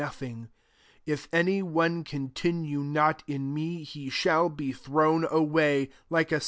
[0.01, 0.47] 6
[1.05, 6.39] If any one continue not in me^ he shcdi be thrown away, like a.